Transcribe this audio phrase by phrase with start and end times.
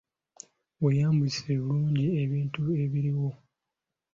[0.81, 3.29] Weeyambise bulungi ebintu ebiriwo.